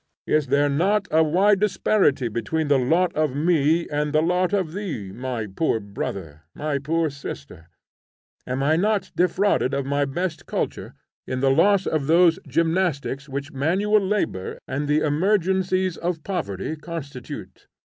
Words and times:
is 0.25 0.47
there 0.47 0.67
not 0.67 1.07
a 1.11 1.23
wide 1.23 1.59
disparity 1.59 2.27
between 2.27 2.69
the 2.69 2.79
lot 2.79 3.13
of 3.13 3.35
me 3.35 3.87
and 3.89 4.13
the 4.13 4.21
lot 4.23 4.51
of 4.51 4.73
thee, 4.73 5.11
my 5.11 5.45
poor 5.45 5.79
brother, 5.79 6.41
my 6.55 6.79
poor 6.79 7.07
sister? 7.07 7.69
Am 8.47 8.63
I 8.63 8.77
not 8.77 9.11
defrauded 9.15 9.75
of 9.75 9.85
my 9.85 10.05
best 10.05 10.47
culture 10.47 10.95
in 11.27 11.39
the 11.39 11.51
loss 11.51 11.85
of 11.85 12.07
those 12.07 12.39
gymnastics 12.47 13.29
which 13.29 13.51
manual 13.53 14.01
labor 14.03 14.57
and 14.67 14.87
the 14.87 15.01
emergencies 15.05 15.97
of 15.97 16.23
poverty 16.23 16.75
constitute? 16.75 17.67